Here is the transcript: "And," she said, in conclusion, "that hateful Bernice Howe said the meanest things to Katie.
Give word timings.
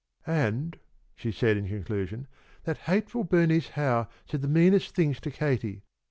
"And," 0.25 0.79
she 1.15 1.31
said, 1.31 1.57
in 1.57 1.67
conclusion, 1.67 2.25
"that 2.63 2.79
hateful 2.89 3.23
Bernice 3.23 3.67
Howe 3.77 4.07
said 4.25 4.41
the 4.41 4.47
meanest 4.47 4.95
things 4.95 5.19
to 5.19 5.29
Katie. 5.29 5.83